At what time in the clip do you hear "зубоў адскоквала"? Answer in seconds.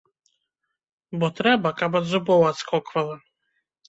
2.13-3.15